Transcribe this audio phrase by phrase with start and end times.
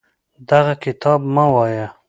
[0.49, 1.87] دغه کتاب مه وایه.